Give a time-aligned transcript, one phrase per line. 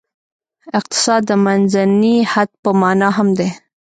[0.79, 3.49] اقتصاد د منځني حد په معنا هم دی.